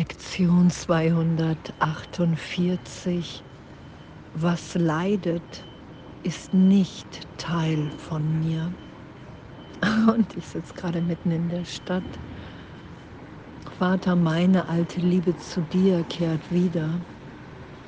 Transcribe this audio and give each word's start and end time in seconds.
Lektion 0.00 0.70
248. 0.70 3.44
Was 4.32 4.74
leidet, 4.74 5.66
ist 6.22 6.54
nicht 6.54 7.28
Teil 7.36 7.90
von 7.98 8.40
mir. 8.40 8.72
Und 10.10 10.34
ich 10.38 10.46
sitze 10.46 10.72
gerade 10.72 11.02
mitten 11.02 11.32
in 11.32 11.50
der 11.50 11.66
Stadt. 11.66 12.02
Vater, 13.78 14.16
meine 14.16 14.70
alte 14.70 15.00
Liebe 15.00 15.36
zu 15.36 15.60
dir 15.70 16.02
kehrt 16.04 16.50
wieder 16.50 16.88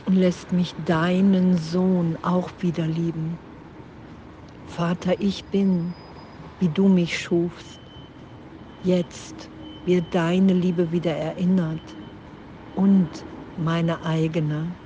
und 0.04 0.16
lässt 0.16 0.52
mich 0.52 0.74
deinen 0.84 1.56
Sohn 1.56 2.18
auch 2.20 2.50
wieder 2.60 2.86
lieben. 2.86 3.38
Vater, 4.66 5.18
ich 5.18 5.46
bin, 5.46 5.94
wie 6.60 6.68
du 6.68 6.88
mich 6.88 7.18
schufst. 7.18 7.80
Jetzt 8.84 9.48
wird 9.86 10.14
deine 10.14 10.52
Liebe 10.52 10.92
wieder 10.92 11.16
erinnert 11.16 11.96
und 12.74 13.26
meine 13.56 14.04
eigene. 14.04 14.76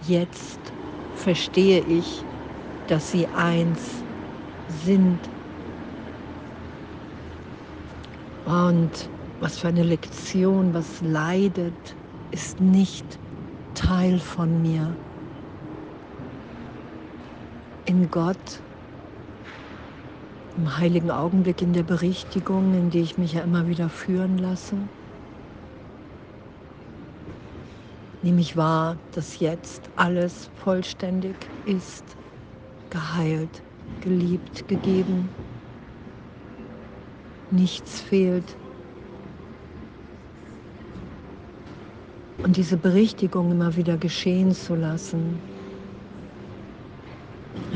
Jetzt 0.00 0.74
verstehe 1.12 1.80
ich, 1.80 2.26
dass 2.86 3.10
sie 3.10 3.28
eins 3.28 4.06
sind. 4.68 5.18
Und 8.44 9.10
was 9.40 9.58
für 9.58 9.68
eine 9.68 9.82
Lektion, 9.82 10.74
was 10.74 11.00
leidet, 11.00 11.96
ist 12.30 12.60
nicht 12.60 13.20
Teil 13.74 14.20
von 14.20 14.60
mir. 14.62 14.98
In 17.86 18.10
Gott, 18.10 18.64
im 20.56 20.76
heiligen 20.78 21.10
Augenblick, 21.10 21.62
in 21.62 21.72
der 21.72 21.82
Berichtigung, 21.82 22.74
in 22.74 22.90
die 22.90 23.00
ich 23.00 23.18
mich 23.18 23.32
ja 23.32 23.42
immer 23.42 23.66
wieder 23.66 23.88
führen 23.90 24.38
lasse, 24.38 24.90
nehme 28.24 28.40
ich 28.40 28.56
wahr, 28.56 28.96
dass 29.12 29.38
jetzt 29.38 29.82
alles 29.96 30.48
vollständig 30.54 31.36
ist, 31.66 32.16
geheilt, 32.88 33.62
geliebt, 34.00 34.66
gegeben. 34.66 35.28
Nichts 37.50 38.00
fehlt. 38.00 38.56
Und 42.42 42.56
diese 42.56 42.78
Berichtigung 42.78 43.50
immer 43.50 43.76
wieder 43.76 43.98
geschehen 43.98 44.52
zu 44.52 44.74
lassen. 44.74 45.38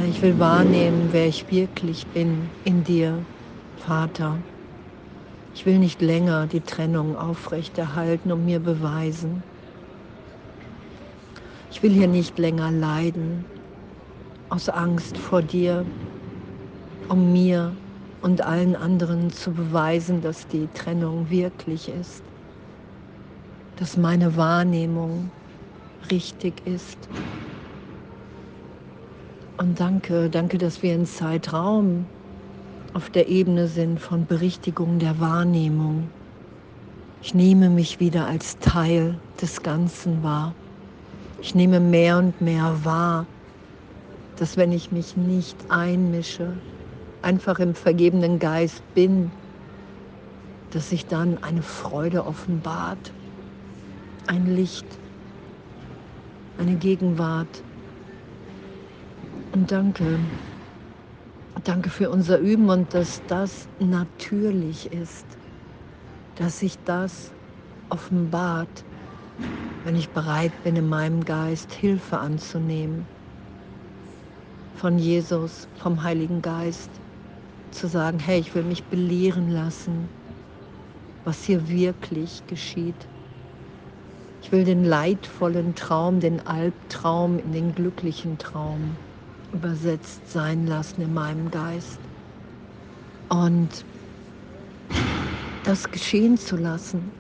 Ich 0.09 0.23
will 0.23 0.39
wahrnehmen, 0.39 1.09
wer 1.13 1.27
ich 1.27 1.51
wirklich 1.51 2.07
bin 2.09 2.49
in 2.65 2.85
dir, 2.85 3.27
Vater. 3.77 4.39
Ich 5.55 5.67
will 5.67 5.79
nicht 5.79 6.01
länger 6.01 6.47
die 6.47 6.61
Trennung 6.61 7.17
aufrechterhalten 7.17 8.33
und 8.33 8.47
mir 8.47 8.61
beweisen, 8.61 9.43
ich 11.71 11.83
will 11.83 11.93
hier 11.93 12.09
nicht 12.09 12.39
länger 12.39 12.71
leiden 12.71 13.47
aus 14.49 14.69
Angst 14.69 15.19
vor 15.19 15.43
dir, 15.43 15.87
um 17.09 17.33
mir 17.33 17.77
und 18.21 18.41
allen 18.41 18.75
anderen 18.77 19.31
zu 19.31 19.53
beweisen, 19.53 20.21
dass 20.23 20.47
die 20.49 20.69
Trennung 20.69 21.31
wirklich 21.31 21.89
ist, 21.89 22.23
dass 23.77 23.97
meine 23.97 24.37
Wahrnehmung 24.37 25.31
richtig 26.11 26.67
ist. 26.67 27.09
Und 29.59 29.81
danke, 29.81 30.31
danke, 30.31 30.57
dass 30.57 30.83
wir 30.83 30.95
in 30.95 31.05
Zeitraum 31.05 32.07
auf 32.95 33.11
der 33.11 33.29
Ebene 33.29 33.69
sind 33.69 34.01
von 34.01 34.27
Berichtigung 34.27 34.99
der 34.99 35.21
Wahrnehmung. 35.21 36.09
Ich 37.21 37.35
nehme 37.35 37.69
mich 37.69 38.01
wieder 38.01 38.27
als 38.27 38.59
Teil 38.59 39.21
des 39.41 39.63
Ganzen 39.63 40.23
wahr. 40.23 40.55
Ich 41.41 41.55
nehme 41.55 41.79
mehr 41.79 42.19
und 42.19 42.41
mehr 42.41 42.85
wahr, 42.85 43.29
dass 44.35 44.57
wenn 44.57 44.73
ich 44.73 44.91
mich 44.91 45.17
nicht 45.17 45.71
einmische, 45.71 46.61
einfach 47.23 47.61
im 47.61 47.75
vergebenen 47.77 48.41
Geist 48.41 48.83
bin, 48.93 49.31
dass 50.71 50.89
sich 50.89 51.07
dann 51.07 51.39
eine 51.39 51.63
Freude 51.63 52.27
offenbart, 52.27 53.15
ein 54.27 54.47
Licht, 54.47 55.01
eine 56.57 56.77
Gegenwart. 56.77 57.65
Und 59.55 59.71
danke, 59.71 60.19
danke 61.63 61.91
für 61.91 62.11
unser 62.11 62.39
Üben 62.39 62.69
und 62.69 62.95
dass 62.95 63.25
das 63.27 63.69
natürlich 63.79 64.93
ist, 64.93 65.39
dass 66.35 66.59
sich 66.59 66.83
das 66.85 67.33
offenbart 67.89 68.85
wenn 69.89 69.97
ich 69.97 70.11
bereit 70.11 70.53
bin, 70.65 70.77
in 70.77 70.87
meinem 70.87 71.25
Geist 71.25 71.73
Hilfe 71.73 72.19
anzunehmen 72.19 73.07
von 74.77 74.99
Jesus, 74.99 75.67
vom 75.79 76.03
Heiligen 76.03 76.43
Geist, 76.43 76.91
zu 77.71 77.89
sagen, 77.89 78.19
hey, 78.19 78.39
ich 78.39 78.55
will 78.55 78.65
mich 78.65 78.83
belehren 78.85 79.51
lassen, 79.51 80.07
was 81.25 81.43
hier 81.43 81.67
wirklich 81.71 82.43
geschieht. 82.49 82.95
Ich 84.43 84.53
will 84.53 84.65
den 84.65 84.85
leidvollen 84.85 85.75
Traum, 85.75 86.21
den 86.21 86.47
Albtraum 86.47 87.39
in 87.39 87.53
den 87.55 87.75
glücklichen 87.75 88.37
Traum 88.37 88.95
übersetzt 89.55 90.31
sein 90.31 90.67
lassen 90.67 91.01
in 91.01 91.15
meinem 91.15 91.51
Geist. 91.51 91.99
Und 93.31 93.87
das 95.65 95.91
geschehen 95.91 96.37
zu 96.37 96.59
lassen. 96.59 97.11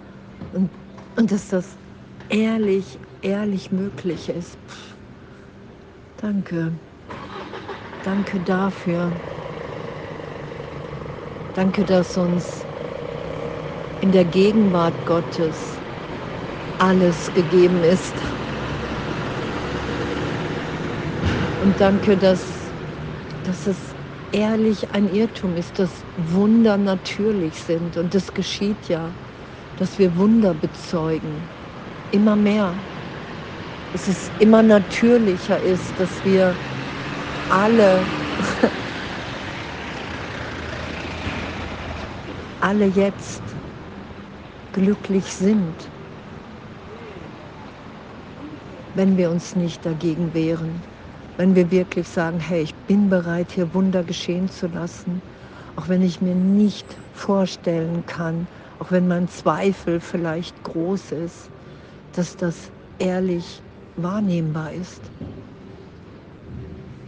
Und, 0.52 0.68
und 1.16 1.32
dass 1.32 1.48
das 1.48 1.64
ehrlich, 2.28 3.00
ehrlich 3.22 3.70
möglich 3.72 4.28
ist. 4.28 4.58
Danke. 6.16 6.80
Danke 8.02 8.40
dafür. 8.40 9.20
Danke, 11.54 11.84
dass 11.84 12.16
uns 12.16 12.66
in 14.00 14.12
der 14.12 14.24
Gegenwart 14.24 15.04
Gottes 15.06 15.82
alles 16.78 17.32
gegeben 17.34 17.82
ist. 17.84 18.22
Und 21.58 21.80
danke, 21.80 22.16
dass, 22.16 22.74
dass 23.42 23.66
es 23.66 23.96
ehrlich 24.32 24.92
ein 24.92 25.08
Irrtum 25.08 25.56
ist, 25.56 25.78
dass 25.80 26.06
Wunder 26.16 26.78
natürlich 26.78 27.62
sind. 27.62 27.96
Und 27.96 28.14
es 28.14 28.34
geschieht 28.34 28.88
ja, 28.88 29.16
dass 29.76 29.98
wir 29.98 30.16
Wunder 30.16 30.54
bezeugen 30.54 31.50
immer 32.10 32.36
mehr. 32.36 32.82
Es 33.92 34.30
immer 34.38 34.62
natürlicher 34.62 35.60
ist, 35.60 35.98
dass 35.98 36.24
wir 36.24 36.58
alle, 37.48 38.12
alle 42.60 42.86
jetzt 42.86 43.56
glücklich 44.72 45.34
sind, 45.34 45.90
wenn 48.94 49.16
wir 49.16 49.30
uns 49.30 49.54
nicht 49.56 49.86
dagegen 49.86 50.34
wehren, 50.34 50.84
wenn 51.36 51.54
wir 51.54 51.70
wirklich 51.70 52.08
sagen, 52.08 52.40
hey, 52.40 52.62
ich 52.62 52.74
bin 52.74 53.08
bereit, 53.08 53.52
hier 53.52 53.72
Wunder 53.74 54.04
geschehen 54.04 54.48
zu 54.48 54.66
lassen, 54.66 55.22
auch 55.76 55.88
wenn 55.88 56.02
ich 56.02 56.20
mir 56.20 56.34
nicht 56.34 56.98
vorstellen 57.12 58.04
kann, 58.06 58.48
auch 58.78 58.90
wenn 58.90 59.06
mein 59.08 59.28
Zweifel 59.28 60.00
vielleicht 60.00 60.62
groß 60.64 61.12
ist, 61.12 61.50
dass 62.12 62.36
das 62.36 62.72
ehrlich 62.98 63.62
wahrnehmbar 63.96 64.72
ist. 64.72 65.12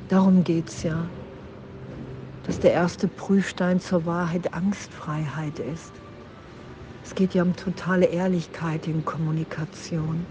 Darum 0.09 0.45
geht 0.45 0.69
es 0.69 0.83
ja, 0.83 1.09
dass 2.43 2.59
der 2.59 2.73
erste 2.73 3.09
Prüfstein 3.09 3.81
zur 3.81 4.05
Wahrheit 4.07 4.53
Angstfreiheit 4.55 5.59
ist. 5.61 6.03
Es 7.03 7.15
geht 7.15 7.35
ja 7.35 7.43
um 7.43 7.55
totale 7.57 8.07
Ehrlichkeit 8.07 8.87
in 8.87 9.05
Kommunikation. 9.05 10.27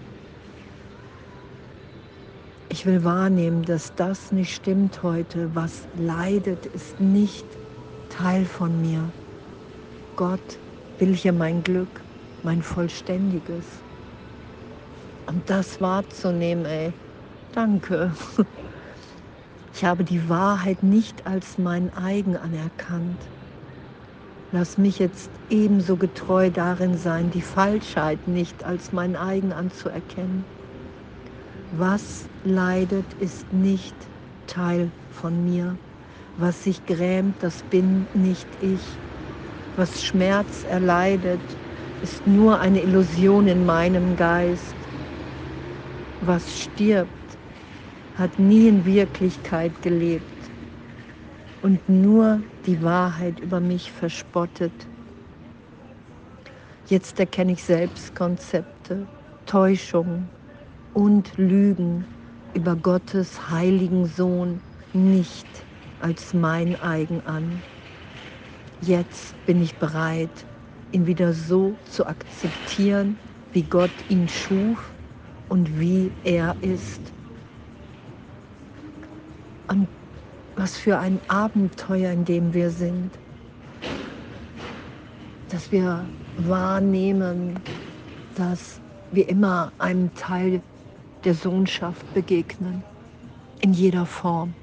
Ich 2.68 2.86
will 2.86 3.02
wahrnehmen, 3.04 3.62
dass 3.64 3.94
das 3.94 4.32
nicht 4.32 4.54
stimmt 4.54 5.02
heute. 5.02 5.54
Was 5.54 5.88
leidet, 5.92 6.66
ist 6.66 7.00
nicht 7.00 7.58
Teil 8.08 8.44
von 8.46 8.80
mir. 8.80 9.14
Gott 10.16 10.60
will 10.98 11.14
hier 11.14 11.32
mein 11.32 11.62
Glück, 11.62 12.06
mein 12.42 12.62
vollständiges. 12.62 13.84
Das 15.46 15.80
wahrzunehmen, 15.80 16.64
ey, 16.64 16.92
danke. 17.52 18.12
Ich 19.72 19.84
habe 19.84 20.04
die 20.04 20.28
Wahrheit 20.28 20.82
nicht 20.82 21.26
als 21.26 21.56
mein 21.56 21.94
eigen 21.94 22.36
anerkannt. 22.36 23.16
Lass 24.52 24.76
mich 24.76 24.98
jetzt 24.98 25.30
ebenso 25.48 25.96
getreu 25.96 26.50
darin 26.50 26.98
sein, 26.98 27.30
die 27.30 27.40
Falschheit 27.40 28.26
nicht 28.26 28.64
als 28.64 28.92
mein 28.92 29.16
eigen 29.16 29.52
anzuerkennen. 29.52 30.44
Was 31.70 32.28
leidet, 32.44 33.04
ist 33.20 33.52
nicht 33.52 33.94
Teil 34.48 34.90
von 35.08 35.44
mir. 35.44 35.78
Was 36.36 36.64
sich 36.64 36.84
grämt, 36.84 37.36
das 37.42 37.62
bin 37.70 38.06
nicht 38.12 38.48
ich. 38.60 38.82
Was 39.76 40.02
Schmerz 40.02 40.64
erleidet, 40.64 41.40
ist 42.02 42.26
nur 42.26 42.58
eine 42.58 42.82
Illusion 42.82 43.46
in 43.46 43.64
meinem 43.64 44.16
Geist. 44.16 44.79
Was 46.22 46.54
stirbt, 46.54 47.38
hat 48.12 48.38
nie 48.38 48.68
in 48.68 48.84
Wirklichkeit 48.84 49.80
gelebt 49.80 50.52
und 51.62 51.88
nur 51.88 52.44
die 52.66 52.82
Wahrheit 52.82 53.40
über 53.40 53.60
mich 53.60 53.90
verspottet. 53.90 54.90
Jetzt 56.86 57.18
erkenne 57.20 57.52
ich 57.52 57.64
Selbstkonzepte, 57.64 59.08
Täuschungen 59.46 60.30
und 60.92 61.38
Lügen 61.38 62.06
über 62.52 62.76
Gottes 62.76 63.48
heiligen 63.50 64.04
Sohn 64.04 64.60
nicht 64.92 65.66
als 66.00 66.34
mein 66.34 66.76
eigen 66.76 67.22
an. 67.22 67.64
Jetzt 68.78 69.42
bin 69.46 69.62
ich 69.62 69.78
bereit, 69.78 70.46
ihn 70.90 71.06
wieder 71.06 71.32
so 71.32 71.78
zu 71.84 72.06
akzeptieren, 72.06 73.20
wie 73.52 73.62
Gott 73.64 74.04
ihn 74.08 74.28
schuf 74.28 74.94
und 75.50 75.80
wie 75.80 76.14
er 76.22 76.56
ist. 76.60 77.12
Und 79.66 79.90
was 80.54 80.76
für 80.76 80.98
ein 81.00 81.20
Abenteuer, 81.28 82.12
in 82.12 82.24
dem 82.24 82.54
wir 82.54 82.70
sind. 82.70 83.18
Dass 85.48 85.72
wir 85.72 86.12
wahrnehmen, 86.36 87.64
dass 88.34 88.80
wir 89.10 89.28
immer 89.28 89.74
einem 89.78 90.14
Teil 90.14 90.62
der 91.24 91.34
Sohnschaft 91.34 92.12
begegnen, 92.12 92.84
in 93.60 93.72
jeder 93.72 94.06
Form. 94.06 94.54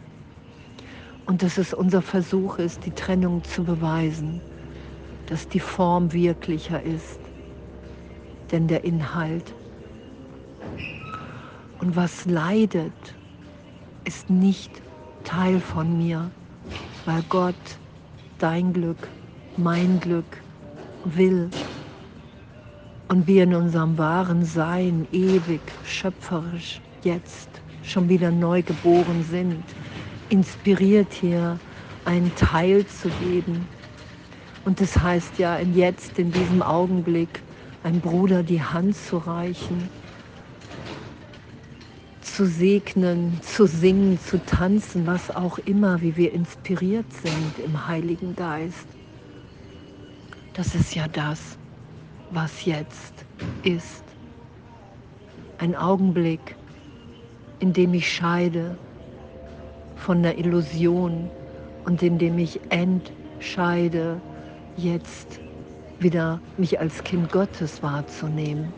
Und 1.26 1.44
dass 1.44 1.58
es 1.58 1.74
unser 1.74 2.02
Versuch 2.02 2.60
ist, 2.60 2.86
die 2.86 2.94
Trennung 2.94 3.44
zu 3.44 3.66
beweisen, 3.66 4.42
dass 5.26 5.50
die 5.50 5.60
Form 5.60 6.14
wirklicher 6.14 6.82
ist, 6.82 7.20
denn 8.52 8.70
der 8.70 8.86
Inhalt. 8.86 9.57
Und 11.80 11.96
was 11.96 12.26
leidet, 12.26 13.20
ist 14.04 14.30
nicht 14.30 14.84
Teil 15.24 15.60
von 15.60 15.98
mir, 15.98 16.32
weil 17.06 17.24
Gott 17.24 17.80
dein 18.40 18.74
Glück, 18.74 19.14
mein 19.56 20.00
Glück 20.00 20.44
will 21.04 21.54
und 23.10 23.28
wir 23.28 23.44
in 23.44 23.54
unserem 23.54 23.98
wahren 23.98 24.44
Sein 24.44 25.08
ewig, 25.12 25.78
schöpferisch, 25.84 26.82
jetzt 27.04 27.62
schon 27.82 28.10
wieder 28.10 28.32
neu 28.32 28.64
geboren 28.64 29.22
sind, 29.24 29.76
inspiriert 30.30 31.14
hier 31.14 31.60
einen 32.06 32.34
Teil 32.36 32.86
zu 32.88 33.12
geben. 33.12 33.70
Und 34.66 34.82
das 34.82 34.98
heißt 34.98 35.38
ja, 35.38 35.60
jetzt 35.60 36.18
in 36.20 36.32
diesem 36.32 36.62
Augenblick, 36.62 37.44
einem 37.84 38.02
Bruder 38.02 38.44
die 38.44 38.62
Hand 38.64 38.96
zu 38.96 39.18
reichen 39.18 39.92
zu 42.38 42.46
segnen, 42.46 43.42
zu 43.42 43.66
singen, 43.66 44.20
zu 44.20 44.38
tanzen, 44.46 45.08
was 45.08 45.36
auch 45.36 45.58
immer, 45.58 46.00
wie 46.02 46.16
wir 46.16 46.32
inspiriert 46.34 47.12
sind 47.12 47.66
im 47.66 47.88
Heiligen 47.88 48.36
Geist. 48.36 48.86
Das 50.54 50.76
ist 50.76 50.94
ja 50.94 51.08
das, 51.08 51.58
was 52.30 52.64
jetzt 52.64 53.26
ist. 53.64 54.04
Ein 55.58 55.76
Augenblick, 55.76 56.56
in 57.58 57.74
dem 57.74 57.96
ich 57.96 58.08
scheide 58.08 58.78
von 59.96 60.22
der 60.22 60.38
Illusion 60.38 61.32
und 61.86 62.04
in 62.04 62.20
dem 62.20 62.38
ich 62.38 62.60
entscheide, 62.70 64.22
jetzt 64.76 65.40
wieder 65.98 66.40
mich 66.58 66.80
als 66.80 67.04
Kind 67.04 67.32
Gottes 67.32 67.82
wahrzunehmen, 67.82 68.72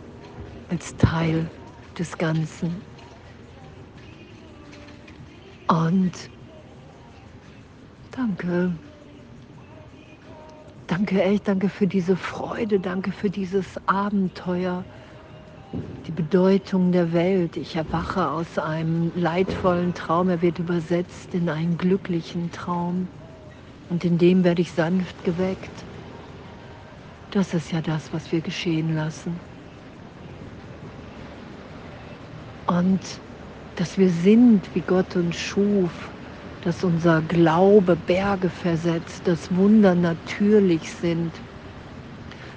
als 0.70 0.96
Teil 0.96 1.46
des 1.98 2.18
Ganzen. 2.18 2.74
Und 5.70 6.32
danke. 8.12 8.80
Danke 10.88 11.22
echt, 11.24 11.48
danke 11.48 11.70
für 11.70 11.86
diese 11.88 12.18
Freude, 12.18 12.80
danke 12.80 13.12
für 13.12 13.30
dieses 13.30 13.78
Abenteuer, 13.88 14.88
die 16.08 16.12
Bedeutung 16.12 16.92
der 16.92 17.14
Welt. 17.14 17.58
Ich 17.58 17.76
erwache 17.76 18.30
aus 18.30 18.58
einem 18.58 19.12
leidvollen 19.14 19.94
Traum, 19.94 20.30
er 20.30 20.42
wird 20.42 20.58
übersetzt 20.60 21.36
in 21.36 21.48
einen 21.50 21.78
glücklichen 21.78 22.52
Traum 22.52 23.10
und 23.90 24.04
in 24.06 24.18
dem 24.18 24.44
werde 24.44 24.64
ich 24.64 24.72
sanft 24.74 25.24
geweckt. 25.24 25.86
Das 27.32 27.54
ist 27.54 27.72
ja 27.72 27.82
das, 27.82 28.14
was 28.14 28.32
wir 28.32 28.42
geschehen 28.42 28.94
lassen. 28.96 29.42
Und 32.68 33.22
dass 33.80 33.98
wir 33.98 34.10
sind, 34.10 34.62
wie 34.76 34.82
Gott 34.82 35.16
uns 35.16 35.38
schuf, 35.38 36.12
dass 36.66 36.84
unser 36.84 37.22
Glaube 37.22 37.96
Berge 37.96 38.50
versetzt, 38.50 39.22
dass 39.26 39.56
Wunder 39.56 39.96
natürlich 39.96 40.92
sind, 40.92 41.32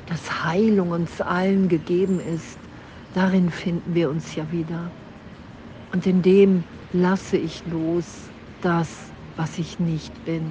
dass 0.08 0.44
Heilung 0.44 0.90
uns 0.90 1.20
allen 1.20 1.68
gegeben 1.68 2.18
ist, 2.34 2.58
darin 3.14 3.50
finden 3.50 3.94
wir 3.94 4.10
uns 4.10 4.34
ja 4.34 4.42
wieder. 4.50 4.90
Und 5.92 6.08
in 6.08 6.22
dem 6.22 6.64
lasse 6.92 7.36
ich 7.36 7.62
los 7.70 8.04
das, 8.60 8.88
was 9.36 9.58
ich 9.58 9.78
nicht 9.78 10.12
bin. 10.24 10.42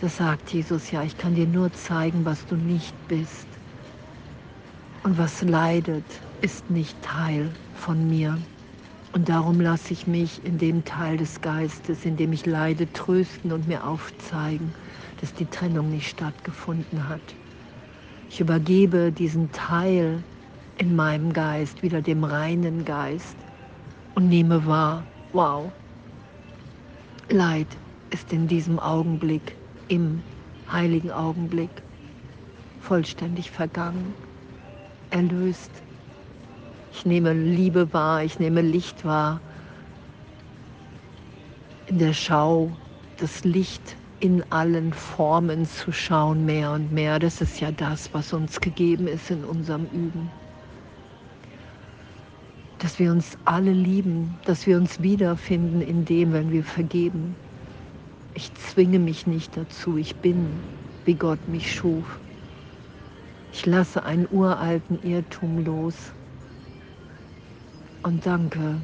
Das 0.00 0.16
sagt 0.16 0.52
Jesus 0.52 0.90
ja, 0.90 1.04
ich 1.04 1.16
kann 1.16 1.36
dir 1.36 1.46
nur 1.46 1.72
zeigen, 1.72 2.24
was 2.24 2.44
du 2.46 2.56
nicht 2.56 2.92
bist. 3.06 3.46
Und 5.04 5.16
was 5.16 5.42
leidet, 5.42 6.04
ist 6.40 6.68
nicht 6.70 7.00
Teil 7.02 7.48
von 7.76 8.08
mir. 8.08 8.36
Und 9.12 9.28
darum 9.28 9.60
lasse 9.60 9.92
ich 9.92 10.06
mich 10.06 10.44
in 10.44 10.58
dem 10.58 10.84
Teil 10.84 11.16
des 11.16 11.40
Geistes, 11.40 12.04
in 12.04 12.16
dem 12.16 12.32
ich 12.32 12.44
leide, 12.44 12.92
trösten 12.92 13.52
und 13.52 13.66
mir 13.66 13.86
aufzeigen, 13.86 14.72
dass 15.20 15.32
die 15.32 15.46
Trennung 15.46 15.90
nicht 15.90 16.08
stattgefunden 16.08 17.08
hat. 17.08 17.34
Ich 18.28 18.40
übergebe 18.40 19.10
diesen 19.10 19.50
Teil 19.52 20.22
in 20.76 20.94
meinem 20.94 21.32
Geist 21.32 21.82
wieder 21.82 22.02
dem 22.02 22.22
reinen 22.22 22.84
Geist 22.84 23.36
und 24.14 24.28
nehme 24.28 24.66
wahr, 24.66 25.04
wow, 25.32 25.72
Leid 27.30 27.66
ist 28.10 28.32
in 28.32 28.46
diesem 28.46 28.78
Augenblick, 28.78 29.56
im 29.88 30.22
heiligen 30.70 31.10
Augenblick, 31.10 31.70
vollständig 32.80 33.50
vergangen, 33.50 34.14
erlöst 35.10 35.70
ich 36.92 37.04
nehme 37.06 37.32
Liebe 37.32 37.92
wahr, 37.92 38.24
ich 38.24 38.38
nehme 38.38 38.62
Licht 38.62 39.04
wahr. 39.04 39.40
In 41.86 41.98
der 41.98 42.12
Schau 42.12 42.76
das 43.18 43.44
Licht 43.44 43.96
in 44.20 44.44
allen 44.50 44.92
Formen 44.92 45.64
zu 45.64 45.92
schauen, 45.92 46.44
mehr 46.44 46.72
und 46.72 46.92
mehr. 46.92 47.18
Das 47.18 47.40
ist 47.40 47.60
ja 47.60 47.70
das, 47.70 48.12
was 48.12 48.32
uns 48.32 48.60
gegeben 48.60 49.06
ist 49.06 49.30
in 49.30 49.44
unserem 49.44 49.86
Üben. 49.86 50.30
Dass 52.78 52.98
wir 52.98 53.10
uns 53.12 53.36
alle 53.44 53.72
lieben, 53.72 54.38
dass 54.44 54.66
wir 54.66 54.76
uns 54.76 55.02
wiederfinden 55.02 55.80
in 55.80 56.04
dem, 56.04 56.32
wenn 56.32 56.50
wir 56.50 56.64
vergeben. 56.64 57.36
Ich 58.34 58.52
zwinge 58.54 58.98
mich 58.98 59.26
nicht 59.26 59.56
dazu, 59.56 59.96
ich 59.96 60.16
bin, 60.16 60.64
wie 61.04 61.14
Gott 61.14 61.48
mich 61.48 61.72
schuf. 61.72 62.20
Ich 63.52 63.66
lasse 63.66 64.04
einen 64.04 64.28
uralten 64.30 65.00
Irrtum 65.02 65.64
los. 65.64 66.14
Und 68.08 68.24
danke, 68.24 68.74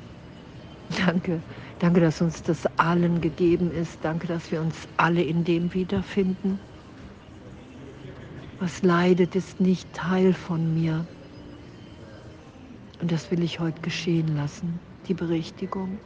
danke, 0.98 1.40
danke, 1.78 2.00
dass 2.00 2.20
uns 2.20 2.42
das 2.42 2.66
allen 2.76 3.22
gegeben 3.22 3.70
ist. 3.70 3.98
Danke, 4.02 4.26
dass 4.26 4.52
wir 4.52 4.60
uns 4.60 4.86
alle 4.98 5.22
in 5.22 5.44
dem 5.44 5.72
wiederfinden. 5.72 6.58
Was 8.60 8.82
leidet, 8.82 9.34
ist 9.34 9.60
nicht 9.60 9.90
Teil 9.94 10.34
von 10.34 10.74
mir. 10.74 11.06
Und 13.00 13.10
das 13.10 13.30
will 13.30 13.42
ich 13.42 13.60
heute 13.60 13.80
geschehen 13.80 14.36
lassen, 14.36 14.78
die 15.08 15.14
Berichtigung, 15.14 15.98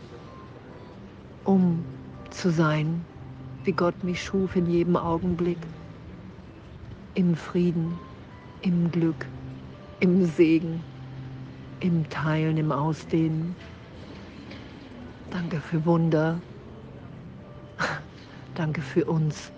um 1.42 1.84
zu 2.30 2.52
sein, 2.52 3.04
wie 3.64 3.72
Gott 3.72 4.04
mich 4.04 4.22
schuf 4.22 4.54
in 4.54 4.70
jedem 4.70 4.96
Augenblick, 4.96 5.58
im 7.16 7.34
Frieden, 7.34 7.98
im 8.62 8.92
Glück, 8.92 9.26
im 9.98 10.24
Segen 10.24 10.80
im 11.80 12.08
Teilen, 12.08 12.56
im 12.56 12.72
Ausdehnen. 12.72 13.56
Danke 15.30 15.60
für 15.60 15.84
Wunder. 15.84 16.40
Danke 18.54 18.82
für 18.82 19.04
uns. 19.04 19.52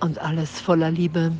Und 0.00 0.18
alles 0.18 0.60
voller 0.60 0.90
Liebe. 0.90 1.32